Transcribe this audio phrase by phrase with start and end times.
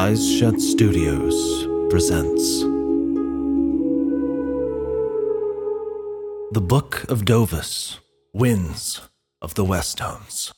[0.00, 2.60] Eyes Shut Studios presents
[6.52, 7.98] The Book of Dovus
[8.32, 9.00] Winds
[9.42, 10.52] of the Weststones.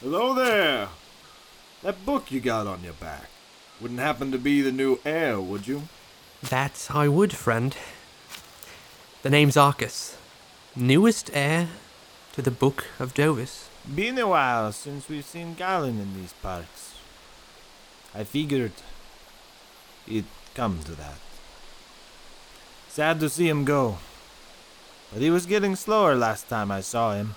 [0.00, 0.88] Hello there!
[1.82, 3.28] That book you got on your back.
[3.82, 5.82] Wouldn't happen to be the new heir, would you?
[6.48, 7.76] That I would, friend.
[9.28, 10.16] The name's Arcus,
[10.74, 11.68] newest heir
[12.32, 13.68] to the Book of Dovus.
[13.94, 16.94] Been a while since we've seen Galen in these parts.
[18.14, 18.72] I figured
[20.06, 20.24] it'd
[20.54, 21.18] come to that.
[22.88, 23.98] Sad to see him go.
[25.12, 27.34] But he was getting slower last time I saw him.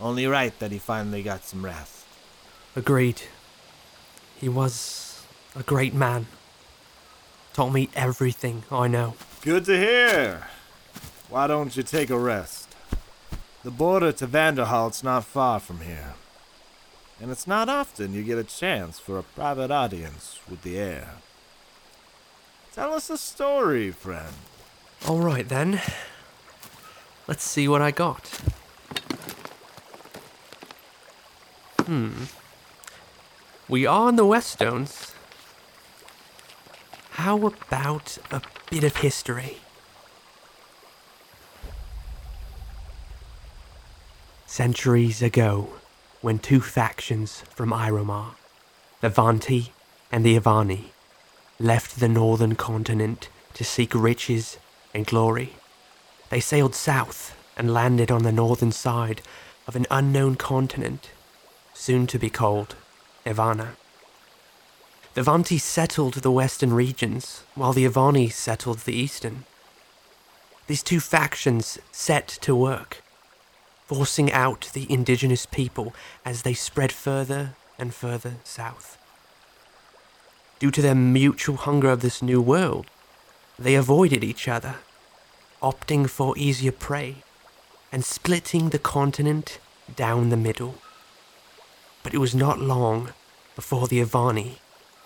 [0.00, 2.06] Only right that he finally got some rest.
[2.74, 3.22] Agreed.
[4.36, 5.24] He was
[5.54, 6.26] a great man.
[7.52, 9.14] Taught me everything I know.
[9.42, 10.48] Good to hear.
[11.28, 12.74] Why don't you take a rest?
[13.64, 16.14] The border to Vanderholt's not far from here.
[17.20, 21.14] And it's not often you get a chance for a private audience with the heir.
[22.72, 24.34] Tell us a story, friend.
[25.08, 25.80] All right then.
[27.26, 28.28] Let's see what I got.
[31.86, 32.24] Hmm.
[33.68, 35.12] We are in the Weststones.
[37.10, 39.58] How about a bit of history?
[44.56, 45.68] Centuries ago,
[46.22, 48.36] when two factions from Iromar,
[49.02, 49.68] the Vanti
[50.10, 50.92] and the Ivani,
[51.60, 54.56] left the northern continent to seek riches
[54.94, 55.56] and glory,
[56.30, 59.20] they sailed south and landed on the northern side
[59.66, 61.10] of an unknown continent,
[61.74, 62.76] soon to be called
[63.26, 63.72] Ivana.
[65.12, 69.44] The Vanti settled the western regions, while the Ivani settled the eastern.
[70.66, 73.02] These two factions set to work,
[73.86, 78.98] forcing out the indigenous people as they spread further and further south.
[80.58, 82.86] Due to their mutual hunger of this new world,
[83.58, 84.76] they avoided each other,
[85.62, 87.16] opting for easier prey
[87.92, 89.58] and splitting the continent
[89.94, 90.76] down the middle.
[92.02, 93.10] But it was not long
[93.54, 94.58] before the Ivani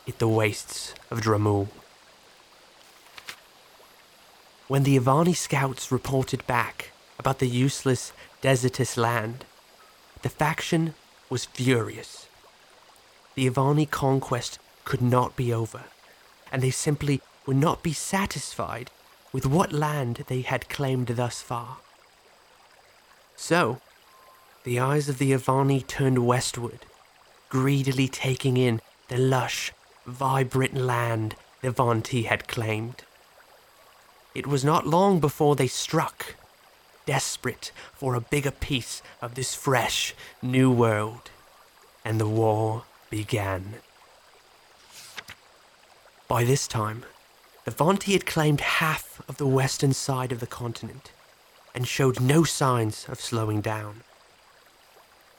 [0.07, 1.69] hit the wastes of Dramul.
[4.69, 9.45] When the Ivani scouts reported back about the useless, desertous land,
[10.23, 10.95] the faction
[11.29, 12.27] was furious.
[13.35, 15.85] The Ivani conquest could not be over,
[16.51, 18.91] and they simply would not be satisfied
[19.35, 21.77] with what land they had claimed thus far.
[23.37, 23.83] So,
[24.65, 26.87] the eyes of the Ivani turned westward,
[27.51, 29.73] greedily taking in the lush,
[30.07, 33.05] vibrant land the Vanti had claimed.
[34.35, 36.35] It was not long before they struck,
[37.07, 41.31] desperate for a bigger piece of this fresh, new world,
[42.05, 43.75] and the war began.
[46.29, 47.05] By this time,
[47.65, 51.13] the Vanti had claimed half of the western side of the continent
[51.75, 54.03] and showed no signs of slowing down.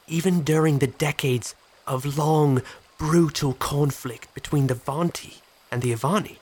[0.07, 1.55] Even during the decades
[1.87, 2.61] of long,
[2.97, 5.41] brutal conflict between the Vanti
[5.71, 6.37] and the Ivani,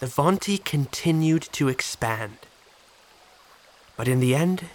[0.00, 2.38] the Vanti continued to expand.
[3.98, 4.66] But in the end,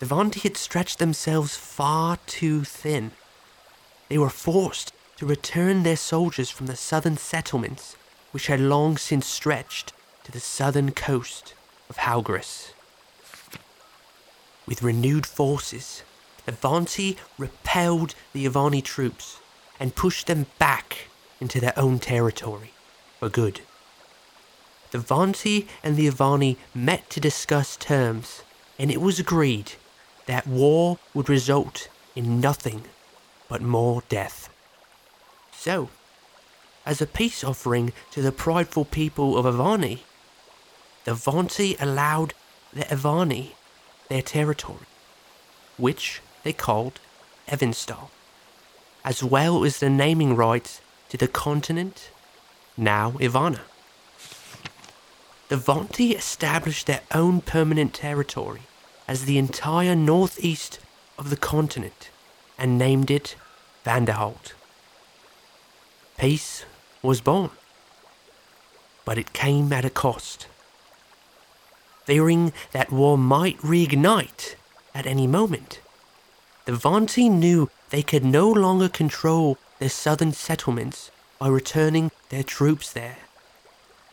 [0.00, 3.12] the Vanti had stretched themselves far too thin.
[4.08, 7.94] They were forced to return their soldiers from the southern settlements,
[8.32, 9.92] which had long since stretched
[10.24, 11.54] to the southern coast
[11.88, 12.72] of Halgris.
[14.66, 16.02] With renewed forces,
[16.44, 19.38] the Vanti repelled the Ivani troops
[19.78, 21.06] and pushed them back
[21.40, 22.72] into their own territory
[23.20, 23.60] for good.
[24.90, 28.42] The Vanti and the Ivani met to discuss terms,
[28.78, 29.72] and it was agreed
[30.26, 32.82] that war would result in nothing
[33.48, 34.48] but more death.
[35.52, 35.90] So,
[36.84, 40.00] as a peace offering to the prideful people of Ivani,
[41.04, 42.34] the Vanti allowed
[42.72, 43.52] the Ivani
[44.08, 44.86] their territory,
[45.76, 46.98] which they called
[47.48, 48.10] Evanstal,
[49.04, 52.10] as well as the naming rights to the continent,
[52.76, 53.60] now Ivana.
[55.50, 58.62] The Vanti established their own permanent territory
[59.08, 60.78] as the entire northeast
[61.18, 62.10] of the continent
[62.56, 63.34] and named it
[63.84, 64.52] Vanderholt.
[66.16, 66.64] Peace
[67.02, 67.50] was born,
[69.04, 70.46] but it came at a cost.
[72.04, 74.54] Fearing that war might reignite
[74.94, 75.80] at any moment,
[76.64, 81.10] the Vanti knew they could no longer control their southern settlements
[81.40, 83.18] by returning their troops there.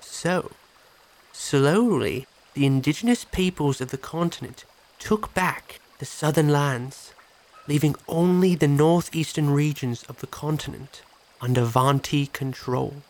[0.02, 0.50] So,
[1.38, 2.26] slowly,
[2.56, 4.66] the indigenous peoples of the continent
[5.00, 7.14] took back the southern lands,
[7.68, 11.04] leaving only the northeastern regions of the continent
[11.40, 13.04] under Vanti control.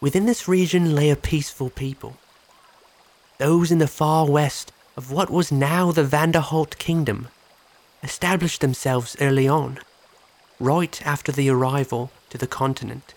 [0.00, 2.16] Within this region lay a peaceful people.
[3.38, 7.28] Those in the far west of what was now the Vanderholt Kingdom
[8.02, 9.78] established themselves early on,
[10.58, 13.12] right after the arrival to the continent,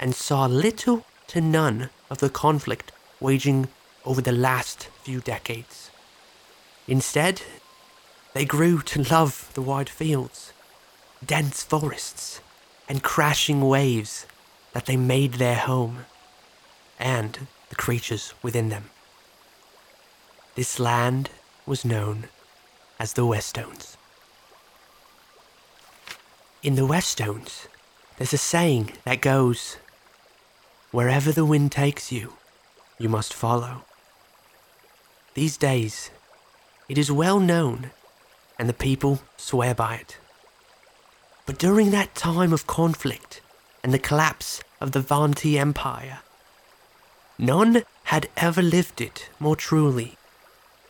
[0.00, 2.90] and saw little to none of the conflict
[3.22, 3.68] waging
[4.04, 5.90] over the last few decades.
[6.88, 7.42] Instead,
[8.34, 10.52] they grew to love the wide fields,
[11.24, 12.40] dense forests,
[12.88, 14.26] and crashing waves
[14.72, 16.06] that they made their home,
[16.98, 18.90] and the creatures within them.
[20.54, 21.30] This land
[21.64, 22.28] was known
[22.98, 23.96] as the Weststones.
[26.62, 27.68] In the Weststones,
[28.16, 29.78] there's a saying that goes,
[30.90, 32.34] Wherever the wind takes you,
[33.02, 33.82] you must follow.
[35.34, 36.10] These days,
[36.88, 37.90] it is well known,
[38.60, 40.18] and the people swear by it.
[41.44, 43.40] But during that time of conflict
[43.82, 46.20] and the collapse of the Vanti Empire,
[47.38, 50.16] none had ever lived it more truly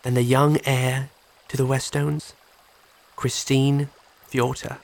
[0.02, 1.08] than the young heir
[1.48, 2.34] to the Weststones,
[3.16, 3.88] Christine
[4.30, 4.78] Fjorta.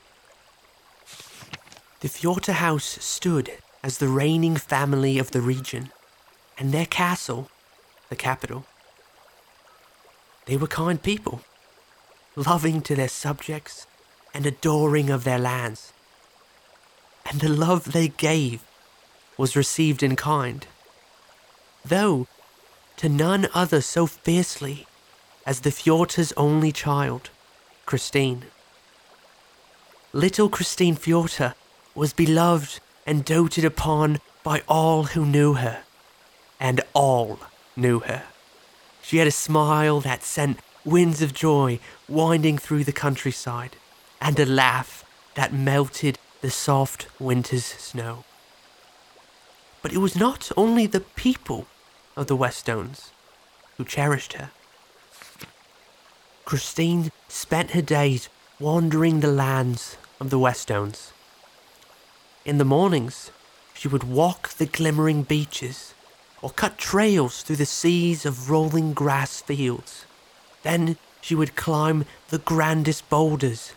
[2.01, 3.51] The Fjorta house stood
[3.83, 5.91] as the reigning family of the region,
[6.59, 7.49] and their castle,
[8.09, 8.65] the capital.
[10.47, 11.43] They were kind people,
[12.35, 13.87] loving to their subjects
[14.35, 15.93] and adoring of their lands.
[17.31, 18.63] And the love they gave
[19.37, 20.67] was received in kind,
[21.85, 22.27] though
[22.97, 24.87] to none other so fiercely
[25.47, 27.31] as the Fjorta's only child,
[27.87, 28.47] Christine.
[30.13, 31.55] Little Christine Fjorta
[31.95, 35.83] was beloved and doted upon by all who knew her,
[36.61, 37.39] and all
[37.77, 38.25] knew her.
[39.03, 41.79] She had a smile that sent winds of joy
[42.09, 43.77] winding through the countryside,
[44.21, 48.25] and a laugh that melted the soft winter's snow.
[49.83, 51.67] But it was not only the people
[52.17, 53.13] of the Weststones
[53.77, 54.51] who cherished her.
[56.45, 58.29] Christine spent her days
[58.59, 61.13] wandering the lands of the Weststones.
[62.45, 63.31] In the mornings,
[63.75, 65.95] she would walk the glimmering beaches
[66.43, 70.05] or cut trails through the seas of rolling grass fields.
[70.63, 73.73] Then she would climb the grandest boulders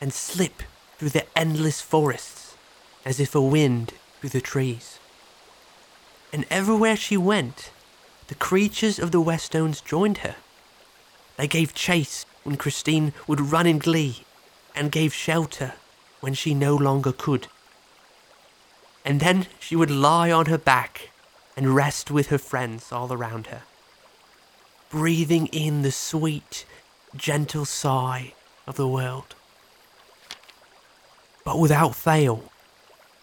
[0.00, 0.62] and slip
[0.98, 2.56] through the endless forests
[3.04, 4.98] as if a wind through the trees.
[6.32, 7.70] And everywhere she went,
[8.28, 10.36] the creatures of the Weststones joined her.
[11.36, 14.24] They gave chase when Christine would run in glee
[14.74, 15.74] and gave shelter
[16.20, 17.48] when she no longer could
[19.04, 21.10] and then she would lie on her back
[21.56, 23.62] and rest with her friends all around her,
[24.90, 26.66] breathing in the sweet,
[27.16, 28.34] gentle sigh
[28.66, 29.34] of the world.
[31.44, 32.50] But without fail,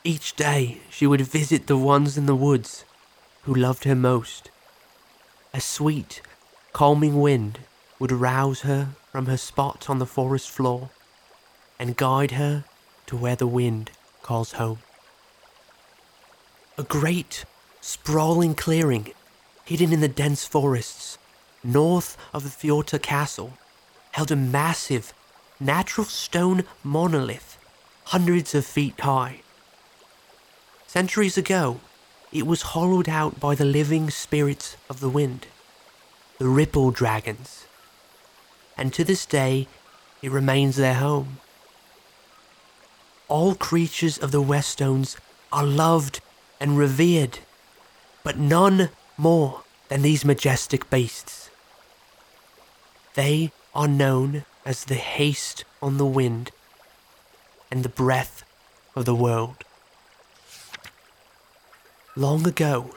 [0.03, 2.85] each day she would visit the ones in the woods
[3.43, 4.49] who loved her most.
[5.53, 6.21] A sweet,
[6.73, 7.59] calming wind
[7.99, 10.89] would rouse her from her spot on the forest floor
[11.77, 12.63] and guide her
[13.07, 13.91] to where the wind
[14.21, 14.79] calls home.
[16.77, 17.43] A great,
[17.81, 19.11] sprawling clearing
[19.65, 21.17] hidden in the dense forests
[21.63, 23.53] north of the Fjorta Castle
[24.11, 25.13] held a massive,
[25.59, 27.57] natural stone monolith
[28.05, 29.41] hundreds of feet high.
[30.87, 31.79] Centuries ago,
[32.31, 35.47] it was hollowed out by the living spirits of the wind,
[36.37, 37.65] the ripple dragons,
[38.77, 39.67] and to this day
[40.21, 41.39] it remains their home.
[43.27, 45.17] All creatures of the Weststones
[45.51, 46.19] are loved
[46.59, 47.39] and revered,
[48.23, 51.49] but none more than these majestic beasts.
[53.13, 56.51] They are known as the haste on the wind
[57.71, 58.43] and the breath
[58.95, 59.63] of the world.
[62.15, 62.95] Long ago,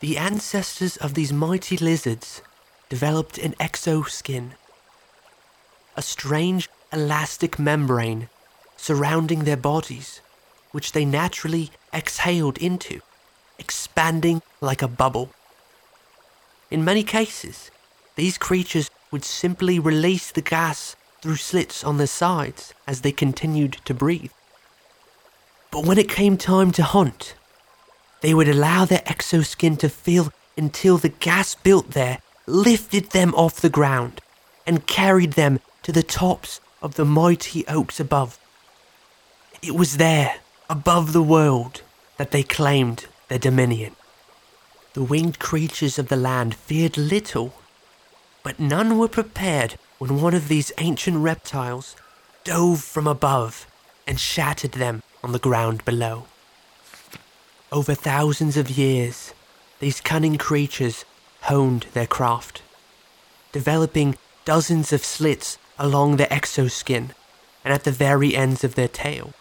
[0.00, 2.42] the ancestors of these mighty lizards
[2.88, 4.52] developed an exoskin,
[5.96, 8.28] a strange elastic membrane
[8.76, 10.20] surrounding their bodies
[10.70, 13.00] which they naturally exhaled into,
[13.60, 15.30] expanding like a bubble.
[16.70, 17.70] In many cases,
[18.16, 23.76] these creatures would simply release the gas through slits on their sides as they continued
[23.84, 24.32] to breathe.
[25.70, 27.34] But when it came time to hunt,
[28.20, 33.60] they would allow their exoskin to fill until the gas built there lifted them off
[33.60, 34.20] the ground
[34.66, 38.38] and carried them to the tops of the mighty oaks above.
[39.62, 40.36] It was there
[40.68, 41.82] above the world
[42.16, 43.94] that they claimed their dominion.
[44.92, 47.54] the winged creatures of the land feared little,
[48.42, 51.94] but none were prepared when one of these ancient reptiles
[52.42, 53.66] dove from above
[54.06, 56.24] and shattered them on the ground below.
[57.70, 59.32] Over thousands of years,
[59.78, 61.04] these cunning creatures
[61.42, 62.62] honed their craft,
[63.52, 67.10] developing dozens of slits along their exoskin
[67.64, 69.32] and at the very ends of their tail,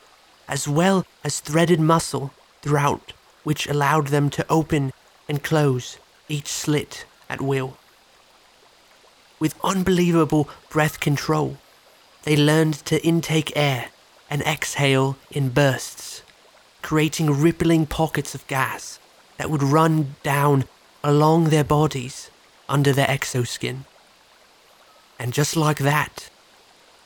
[0.47, 2.31] as well as threaded muscle
[2.61, 4.91] throughout, which allowed them to open
[5.27, 7.77] and close each slit at will.
[9.39, 11.57] With unbelievable breath control,
[12.23, 13.89] they learned to intake air
[14.29, 16.21] and exhale in bursts,
[16.81, 18.99] creating rippling pockets of gas
[19.37, 20.65] that would run down
[21.03, 22.29] along their bodies
[22.67, 23.85] under their exoskin.
[25.17, 26.29] And just like that,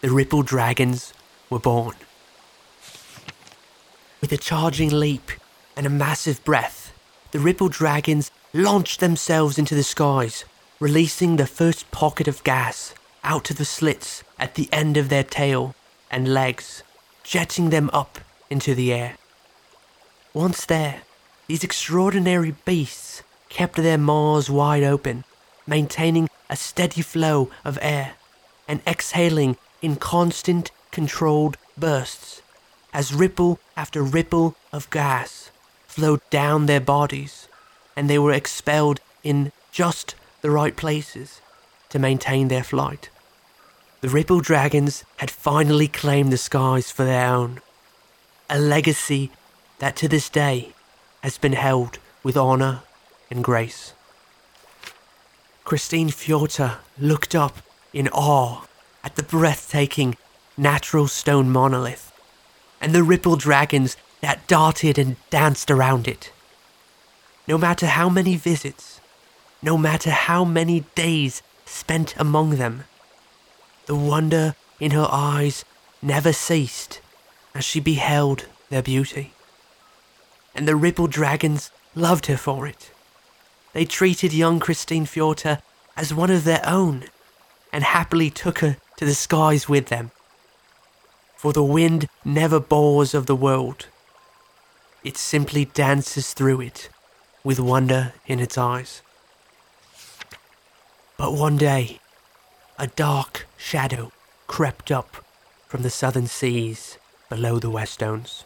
[0.01, 1.13] the Ripple Dragons
[1.49, 1.95] were born.
[4.19, 5.31] With a charging leap
[5.75, 6.93] and a massive breath,
[7.31, 10.45] the Ripple Dragons launched themselves into the skies,
[10.79, 15.23] releasing the first pocket of gas out of the slits at the end of their
[15.23, 15.73] tail
[16.11, 16.83] and legs,
[17.23, 19.17] jetting them up into the air.
[20.33, 21.01] Once there,
[21.47, 25.23] these extraordinary beasts kept their maws wide open,
[25.65, 28.13] maintaining a steady flow of air
[28.67, 32.41] and exhaling in constant, controlled bursts
[32.93, 35.42] as ripple after ripple of gas
[35.93, 37.47] flowed down their bodies
[37.95, 41.39] and they were expelled in just the right places
[41.89, 43.09] to maintain their flight.
[44.01, 47.61] The Ripple Dragons had finally claimed the skies for their own,
[48.49, 49.29] a legacy
[49.77, 50.73] that to this day
[51.21, 52.81] has been held with honour
[53.29, 53.93] and grace.
[55.63, 57.59] Christine Fjorta looked up
[57.93, 58.65] in awe
[59.03, 60.17] at the breathtaking
[60.57, 62.11] natural stone monolith
[62.81, 66.31] and the ripple dragons that darted and danced around it.
[67.45, 69.01] No matter how many visits,
[69.61, 72.85] no matter how many days spent among them,
[73.85, 75.65] the wonder in her eyes
[76.01, 77.01] never ceased
[77.53, 79.33] as she beheld their beauty.
[80.55, 82.91] And the ripple dragons loved her for it.
[83.73, 85.61] They treated young Christine Fjorta
[85.97, 87.09] as one of their own
[87.73, 90.11] and happily took her to the skies with them.
[91.35, 93.87] For the wind never bores of the world,
[95.03, 96.89] it simply dances through it
[97.43, 99.01] with wonder in its eyes.
[101.17, 101.99] But one day,
[102.79, 104.11] a dark shadow
[104.47, 105.23] crept up
[105.67, 106.97] from the southern seas
[107.29, 108.45] below the Weststones.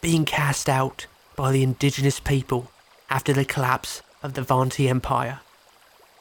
[0.00, 2.70] Being cast out by the indigenous people
[3.10, 5.40] after the collapse of the Vanti Empire,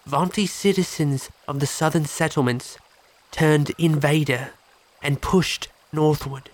[0.07, 2.77] Vanti citizens of the southern settlements
[3.31, 4.51] turned invader
[5.01, 6.49] and pushed northward,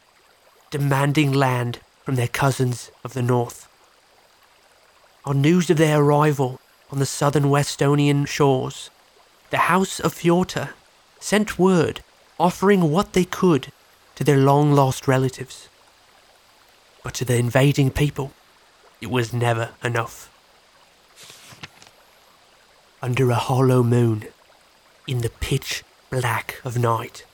[0.72, 3.68] demanding land from their cousins of the north.
[5.26, 6.60] On news of their arrival
[6.92, 8.90] on the southern Westonian shores,
[9.50, 10.70] the House of Fjorta
[11.20, 12.02] sent word
[12.40, 13.72] offering what they could
[14.16, 15.70] to their long lost relatives.
[17.04, 18.34] But to the invading people,
[19.02, 20.30] it was never enough.
[23.02, 24.26] Under a hollow moon,
[25.08, 27.26] in the pitch black of night,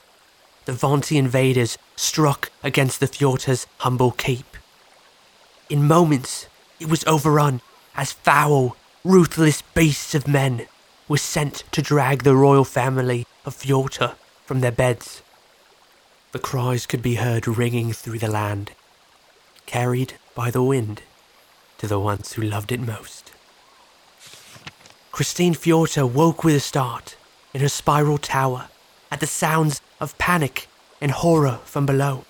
[0.70, 4.46] the Vanti invaders struck against the Fjorta's humble keep.
[5.68, 6.48] In moments,
[6.80, 7.62] it was overrun
[7.96, 10.68] as foul, ruthless beasts of men
[11.08, 14.14] were sent to drag the royal family of Fjorta
[14.46, 15.24] from their beds.
[16.34, 18.72] The cries could be heard ringing through the land,
[19.66, 21.02] carried by the wind
[21.80, 23.32] to the ones who loved it most.
[25.12, 27.18] Christine Fjorta woke with a start
[27.56, 28.68] in her spiral tower
[29.12, 30.68] at the sounds of panic
[31.02, 32.26] and horror from below,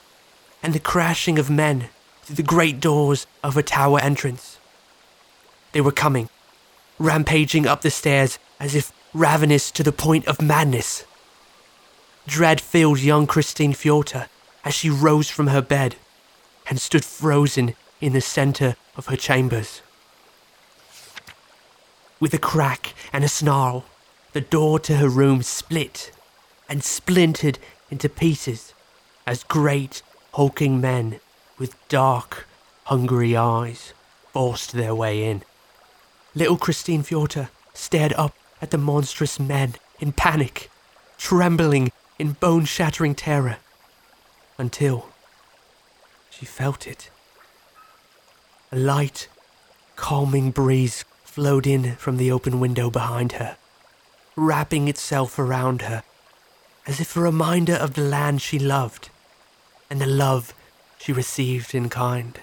[0.62, 1.90] and the crashing of men
[2.24, 4.60] through the great doors of her tower entrance.
[5.72, 6.30] They were coming,
[6.98, 11.06] rampaging up the stairs as if ravenous to the point of madness.
[12.28, 14.28] Dread filled young Christine Fjorta
[14.64, 15.96] as she rose from her bed
[16.70, 19.82] and stood frozen in the center of her chambers.
[22.20, 23.86] With a crack and a snarl,
[24.34, 26.12] the door to her room split
[26.70, 27.58] and splintered
[27.90, 28.74] into pieces
[29.26, 31.20] as great, hulking men
[31.58, 32.48] with dark,
[32.86, 33.94] hungry eyes
[34.32, 35.42] forced their way in.
[36.36, 40.70] Little Christine Fjorta stared up at the monstrous men in panic,
[41.18, 43.58] trembling in bone shattering terror,
[44.58, 45.10] until
[46.30, 47.10] she felt it.
[48.72, 49.28] A light,
[49.96, 53.58] calming breeze flowed in from the open window behind her,
[54.36, 56.04] wrapping itself around her
[56.90, 59.10] as if a reminder of the land she loved
[59.92, 60.56] and the love
[60.98, 62.40] she received in kind.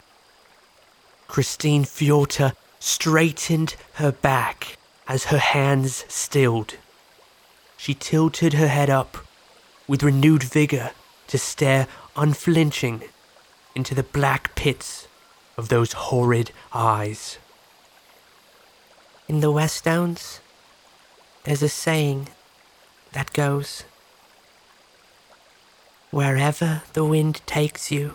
[1.26, 6.76] Christine Fjorta straightened her back as her hands stilled.
[7.76, 9.18] She tilted her head up
[9.88, 10.92] with renewed vigor
[11.26, 13.02] to stare unflinching
[13.74, 15.08] into the black pits
[15.56, 17.38] of those horrid eyes.
[19.26, 20.38] In the Weststones,
[21.42, 22.28] there's a saying
[23.10, 23.82] that goes
[26.10, 28.14] Wherever the wind takes you,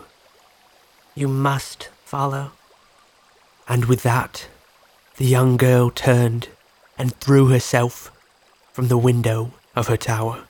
[1.14, 2.52] you must follow.
[3.68, 4.48] And with that,
[5.16, 6.48] the young girl turned
[6.98, 8.10] and threw herself
[8.72, 10.44] from the window of her tower.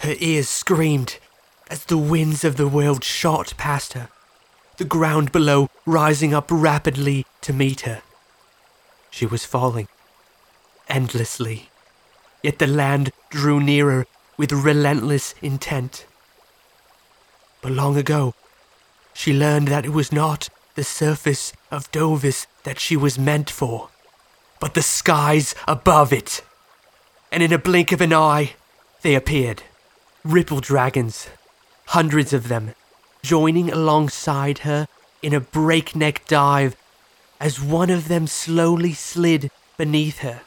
[0.00, 1.18] Her ears screamed
[1.68, 4.08] as the winds of the world shot past her,
[4.76, 8.02] the ground below rising up rapidly to meet her.
[9.10, 9.88] She was falling,
[10.88, 11.70] endlessly,
[12.42, 16.06] yet the land drew nearer with relentless intent.
[17.62, 18.34] But long ago,
[19.12, 23.88] she learned that it was not the surface of Dovis that she was meant for,
[24.60, 26.42] but the skies above it.
[27.30, 28.54] And in a blink of an eye,
[29.02, 29.62] they appeared.
[30.24, 31.28] Ripple dragons,
[31.86, 32.74] hundreds of them,
[33.22, 34.88] joining alongside her
[35.22, 36.76] in a breakneck dive
[37.40, 40.42] as one of them slowly slid beneath her.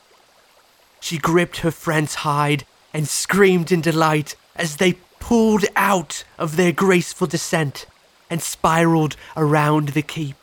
[1.00, 2.66] She gripped her friend's hide
[2.98, 7.86] and screamed in delight as they pulled out of their graceful descent
[8.28, 10.36] and spiraled around the keep.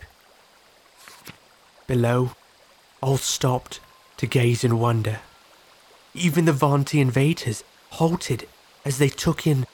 [1.89, 2.31] Below,
[3.01, 3.81] all stopped
[4.19, 5.19] to gaze in wonder.
[6.15, 8.47] Even the Vanti invaders halted
[8.85, 9.67] as they took in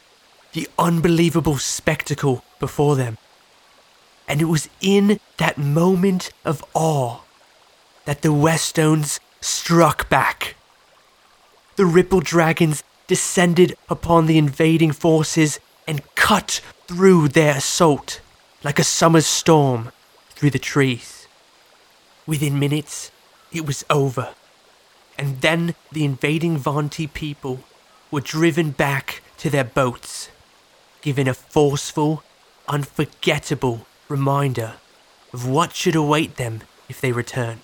[0.54, 3.18] the unbelievable spectacle before them.
[4.26, 7.18] And it was in that moment of awe
[8.06, 10.56] that the Weststones struck back.
[11.80, 18.20] The Ripple Dragons descended upon the invading forces and cut through their assault
[18.62, 19.90] like a summer's storm
[20.28, 21.26] through the trees.
[22.26, 23.10] Within minutes,
[23.50, 24.34] it was over,
[25.16, 27.60] and then the invading Vanti people
[28.10, 30.28] were driven back to their boats,
[31.00, 32.22] given a forceful,
[32.68, 34.74] unforgettable reminder
[35.32, 37.62] of what should await them if they return.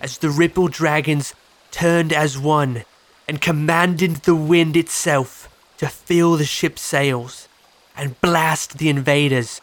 [0.00, 1.34] As the Ripple Dragons
[1.70, 2.86] turned as one
[3.28, 7.48] and commanded the wind itself to fill the ship's sails
[7.96, 9.60] and blast the invaders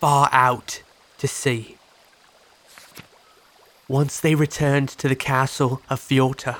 [0.00, 0.82] far out
[1.18, 1.76] to sea.
[3.88, 6.56] Once they returned to the castle of Fjorta,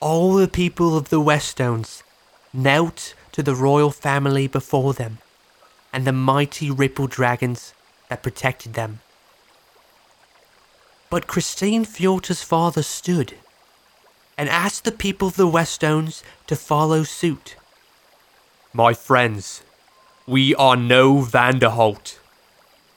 [0.00, 2.02] all the people of the Weststones
[2.52, 5.18] knelt to the royal family before them
[5.92, 7.74] and the mighty ripple dragons
[8.08, 9.00] that protected them.
[11.10, 13.34] But Christine Fjorta's father stood
[14.42, 17.54] and asked the people of the Weststones to follow suit.
[18.72, 19.62] My friends,
[20.26, 22.18] we are no Vanderholt.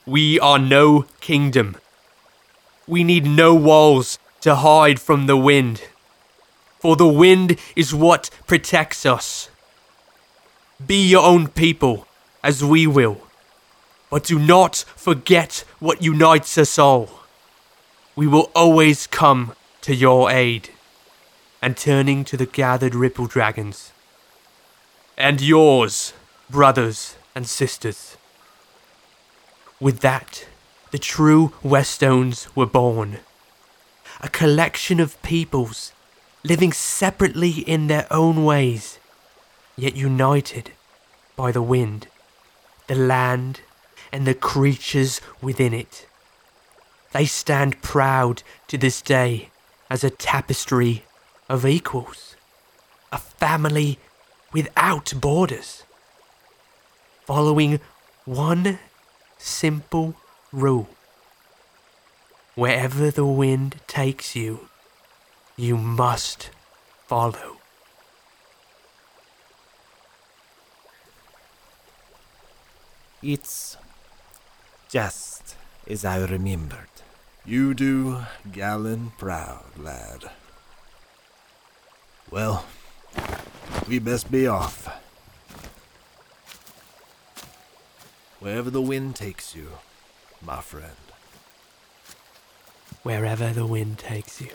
[0.07, 1.77] We are no kingdom.
[2.87, 5.83] We need no walls to hide from the wind.
[6.79, 9.51] For the wind is what protects us.
[10.83, 12.07] Be your own people,
[12.43, 13.21] as we will.
[14.09, 17.19] But do not forget what unites us all.
[18.15, 20.71] We will always come to your aid.
[21.65, 23.91] And turning to the gathered ripple dragons.
[25.17, 26.13] And yours
[26.47, 28.17] brothers and sisters.
[29.79, 30.45] With that,
[30.91, 33.17] the true Weststones were born.
[34.21, 35.91] A collection of peoples
[36.43, 38.99] living separately in their own ways,
[39.75, 40.71] yet united
[41.35, 42.09] by the wind,
[42.85, 43.61] the land,
[44.11, 46.05] and the creatures within it.
[47.11, 49.49] They stand proud to this day
[49.89, 51.04] as a tapestry
[51.49, 52.35] of equals,
[53.11, 53.99] a family
[54.51, 55.83] without borders
[57.25, 57.79] following
[58.25, 58.79] one
[59.37, 60.15] simple
[60.51, 60.87] rule.
[62.55, 64.69] Wherever the wind takes you,
[65.57, 66.51] you must
[67.07, 67.57] follow.
[73.21, 73.75] It's
[74.87, 75.55] just
[75.87, 76.95] as I remembered.
[77.43, 80.29] You do Galen proud, lad.
[82.31, 82.65] Well,
[83.87, 84.89] we best be off.
[88.39, 89.69] Wherever the wind takes you,
[90.41, 90.91] my friend.
[93.03, 94.51] Wherever the wind takes you.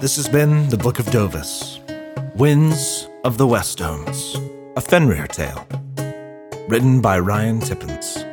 [0.00, 1.80] This has been the Book of Dovis
[2.36, 4.36] Winds of the Weststones,
[4.76, 5.66] a Fenrir tale.
[6.68, 8.24] Written by Ryan Tippins.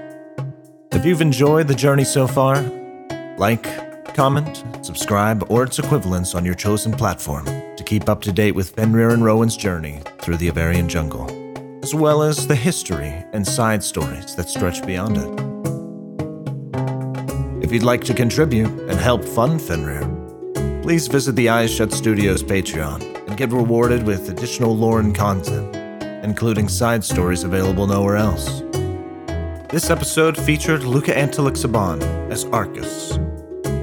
[0.91, 2.61] If you've enjoyed the journey so far,
[3.37, 3.63] like,
[4.13, 8.71] comment, subscribe, or its equivalents on your chosen platform to keep up to date with
[8.71, 11.29] Fenrir and Rowan's journey through the Avarian jungle.
[11.83, 15.51] as well as the history and side stories that stretch beyond it.
[17.63, 20.05] If you'd like to contribute and help fund Fenrir,
[20.83, 25.75] please visit the Eyes Shut Studios Patreon and get rewarded with additional lore and content,
[26.23, 28.61] including side stories available nowhere else.
[29.69, 33.10] This episode featured Luca Antelic Saban as Arcus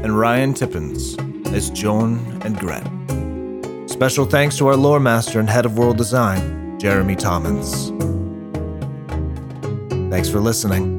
[0.08, 1.18] and Ryan Tippins
[1.48, 2.86] as Joan and Gret.
[3.90, 7.90] Special thanks to our lore master and head of world design, Jeremy Tommins.
[10.10, 10.98] Thanks for listening.